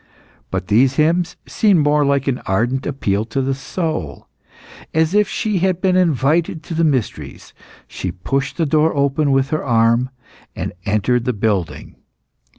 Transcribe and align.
But 0.49 0.65
these 0.65 0.95
hymns 0.95 1.37
seemed 1.45 1.81
more 1.81 2.03
like 2.03 2.27
an 2.27 2.39
ardent 2.47 2.87
appeal 2.87 3.23
to 3.25 3.39
the 3.39 3.53
soul. 3.53 4.27
As 4.95 5.13
if 5.13 5.29
she 5.29 5.59
had 5.59 5.79
been 5.79 5.95
invited 5.95 6.63
to 6.63 6.73
the 6.73 6.83
mysteries, 6.83 7.53
she 7.87 8.11
pushed 8.11 8.57
the 8.57 8.65
door 8.65 8.95
open 8.95 9.29
with 9.31 9.51
her 9.51 9.63
arm, 9.63 10.09
and 10.55 10.73
entered 10.87 11.25
the 11.25 11.33
building. 11.33 11.97